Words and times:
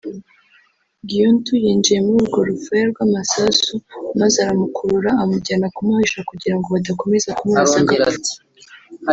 Giunta 1.07 1.51
yinjiye 1.63 1.99
muri 2.05 2.19
urwo 2.23 2.39
rufaya 2.49 2.85
rw’amasasu 2.91 3.75
maze 4.19 4.35
aramukurura 4.39 5.09
amujyana 5.23 5.67
kumuhisha 5.75 6.19
kugirango 6.29 6.67
badakomeza 6.75 7.29
kumurasa 7.37 7.77
agapfa 7.83 8.33